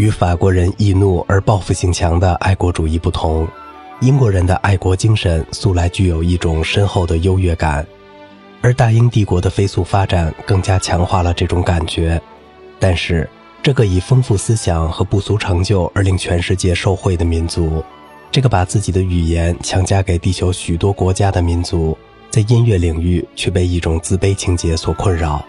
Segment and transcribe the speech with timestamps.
[0.00, 3.46] 与法国人易怒而报复性强的爱国主义不同，
[4.00, 7.86] 英国人的爱国精神素来具有一种深厚的优越感，
[8.62, 12.18] 而大英帝国的飞速发展更加强化了这种感觉。
[12.78, 13.28] 但是，
[13.62, 17.84] 这个以丰富思想和不俗成就而令全世界受惠的民族，
[18.30, 21.94] 这个把自己的语言强加给地球许多国家的民族，
[22.30, 25.44] 在音乐领域却被一种自卑情结所困扰。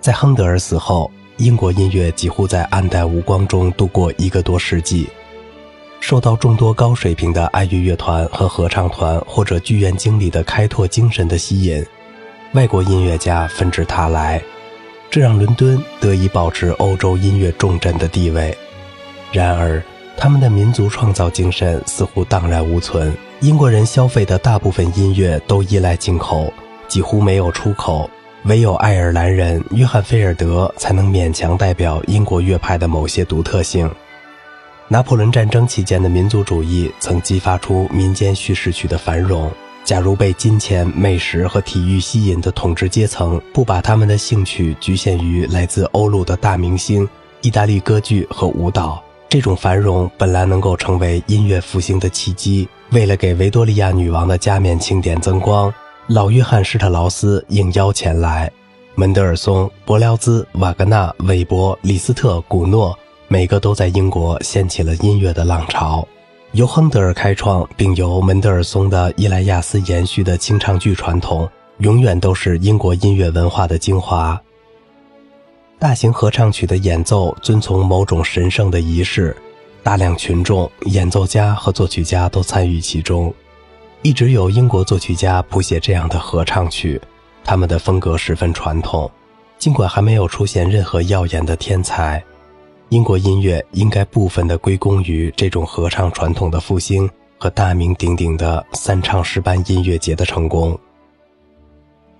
[0.00, 5.08] 在亨德尔死后，英国音乐几乎在暗淡无光中度过一个多世纪。
[6.00, 11.84] 受到众多高水平的爱乐乐团和合唱团或者剧院经理的开拓精神的吸引，
[12.52, 14.42] 外国音乐家纷至沓来，
[15.10, 18.56] 这让伦敦得以保持欧洲音乐重镇的地位。
[19.32, 19.82] 然而，
[20.16, 23.12] 他们的民族创造精神似乎荡然无存。
[23.40, 26.52] 英国人消费的大部分音乐都依赖进口，
[26.86, 28.08] 几乎没有出口。
[28.44, 33.90] 唯有爱尔兰人约翰·菲尔德才能勉强代表英国乐派的某些独特性。
[34.86, 39.50] 拿破仑战争期间的民族主义曾激发出民间叙事曲的繁荣。
[39.82, 47.08] 假如被金钱、美食和体育吸引的统治阶层不把他们的兴趣局限于来自欧陆的大明星、
[47.40, 52.68] 意大利歌剧和舞蹈，这种繁荣本来能够成为音乐复兴的契机。
[52.90, 55.72] 为了给维多利亚女王的加冕庆典增光。
[56.06, 58.52] 老约翰施特劳斯应邀前来，
[58.94, 62.96] 门德尔松、伯辽兹、瓦格纳、韦伯、李斯特、古诺，
[63.26, 66.06] 每个都在英国掀起了音乐的浪潮。
[66.52, 74.38] 由亨德尔开创并由门德尔松的伊莱亚斯延续的清唱剧传统，永远都是英国音乐文化的精华。
[75.78, 79.34] 大型合唱曲的演奏遵从某种神圣的仪式，
[79.82, 83.34] 大量群众、演奏家和作曲家都参与其中。
[84.04, 87.00] 一直有英国作曲家谱写这样的合唱曲，
[87.42, 89.10] 他们的风格十分传统。
[89.56, 92.22] 尽管还没有出现任何耀眼的天才，
[92.90, 97.08] 英国音乐应该部分的归功于这种合唱传统的复兴
[97.38, 100.78] 和大名鼎鼎的三唱诗班音乐节的成功。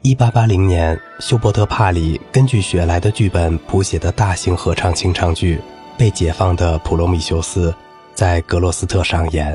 [0.00, 5.58] 一八八零年，休伯特·帕里根据雪莱的剧本谱写的大型合唱清唱剧
[5.98, 7.70] 《被解放的普罗米修斯》
[8.14, 9.54] 在格洛斯特上演。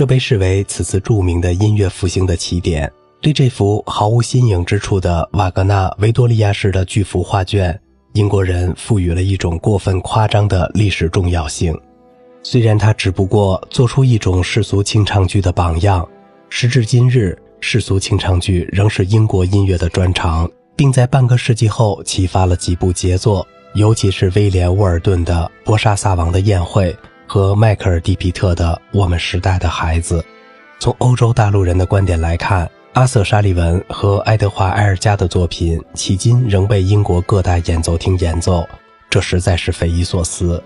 [0.00, 2.90] 这被视为此次著名的音乐复兴的起点。
[3.20, 7.78] 对这幅毫无新颖之处的瓦格纳维多利亚式的巨幅画卷，
[8.14, 11.78] 英国人赋予了一种过分夸张的历史重要性。
[12.42, 16.08] 虽然他只不过做出一种世俗清唱剧的榜样，
[16.48, 26.90] 时至今日，世俗清唱剧仍是英国音乐的专长，并在半个世纪后启发了几部杰作，尤其是威廉·沃尔顿的《波沙萨王的宴会》。
[27.32, 30.18] 和迈克尔·蒂皮特的《我们时代的孩子》，
[30.80, 38.68] 从欧洲大陆人的观点来看，阿瑟·沙利文和爱德华·埃尔加的作品迄今仍被英国各大演奏厅演奏，
[39.08, 40.60] 这实在是匪夷所思。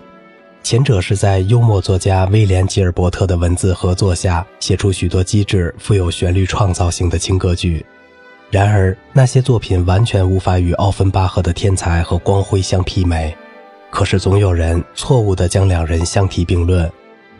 [0.63, 7.85] 前者是在幽默作家威廉·吉尔伯特的文字合作下写出许多机智、富有旋律创造性的轻歌剧，
[8.49, 13.37] 然而那些作品完全无法与奥芬巴赫的天才和光辉相媲美。
[13.95, 16.91] 可是总有人错误地将两人相提并论，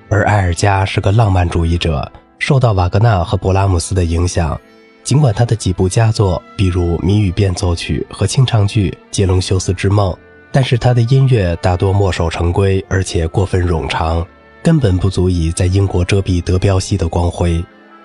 [0.07, 4.57] 而埃尔加是个浪漫主义者，受到瓦格纳和勃拉姆斯的影响。
[5.03, 10.13] 尽管他的几部佳作，比如《谜语变奏曲》和清唱剧《杰隆修斯之梦》，
[10.49, 14.25] 但是他的音乐大多墨守成规，而且过分冗长，
[14.63, 17.61] 根本不足以在英国遮蔽德彪西的光辉。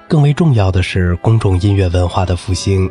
[0.09, 2.91] 更为重要的是，公众音乐文化的复兴。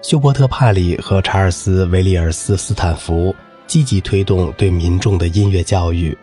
[0.00, 3.36] 休伯特·帕里和查尔斯·维利尔斯·斯坦福。
[3.66, 6.16] 积极推动对民众的音乐教育，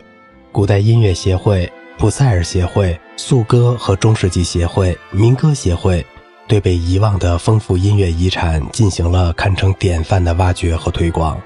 [0.52, 6.06] 古代音乐协会、普塞尔协会、素歌和中世纪协会、民歌协会，
[6.48, 11.40] 对被遗忘的丰富音乐遗产进行了堪称典范的挖掘和推广。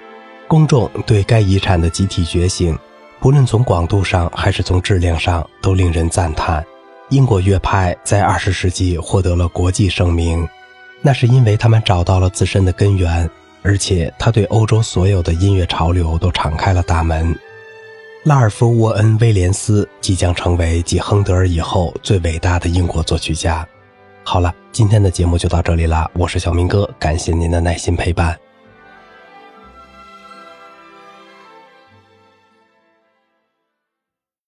[0.48, 2.78] 公众对该遗产的集体觉醒，
[3.20, 6.66] 不论从广度上还是从质量上，都令人赞叹。
[7.10, 10.48] 英国乐派在二十世纪获得了国际声名，
[11.02, 13.30] 那是因为他们找到了自身的根源。
[13.68, 17.38] 而且他对欧洲所有的音乐潮流都敞开了大门。
[18.24, 23.68] 拉尔夫·沃恩·威廉斯即将成为继亨德尔以后最伟大的英国作曲家。
[24.24, 28.38] 好了，今天的节目就到这里了，我是小明哥，感谢您的耐心陪伴。